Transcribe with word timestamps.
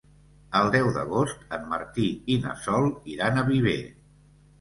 El 0.59 0.69
deu 0.75 0.87
d'agost 0.93 1.43
en 1.57 1.67
Martí 1.73 2.05
i 2.37 2.37
na 2.45 2.55
Sol 2.63 2.89
iran 3.17 3.39
a 3.39 3.45
Viver. 3.51 3.77